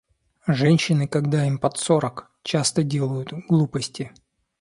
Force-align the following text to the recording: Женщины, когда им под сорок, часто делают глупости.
Женщины, 0.47 1.07
когда 1.07 1.45
им 1.45 1.59
под 1.59 1.77
сорок, 1.77 2.31
часто 2.41 2.81
делают 2.81 3.33
глупости. 3.47 4.11